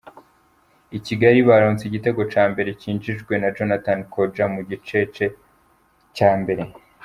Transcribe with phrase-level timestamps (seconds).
[0.97, 6.63] I Kigali, baronse igitego ca mbere cinjijwe na Jonathan Kodjia mu giceca mbere.